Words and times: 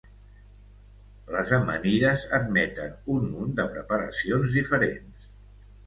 Les 1.35 1.51
amanides 1.59 2.25
admeten 2.39 2.99
un 3.19 3.31
munt 3.37 3.55
de 3.63 3.71
preparacions 3.79 4.61
diferents. 4.61 5.35